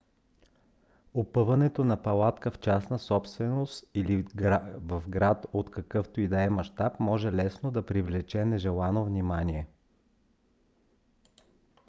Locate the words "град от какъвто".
5.09-6.21